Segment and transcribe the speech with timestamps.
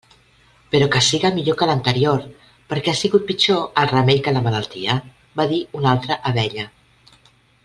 [0.75, 2.23] Però que siga millor que l'anterior,
[2.73, 6.67] perquè ha sigut pitjor el remei que la malaltia —va dir una altra abella.